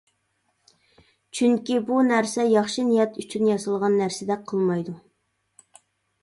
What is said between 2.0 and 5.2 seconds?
نەرسە ياخشى نىيەت ئۈچۈن ياسالغان نەرسىدەك قىلمايدۇ.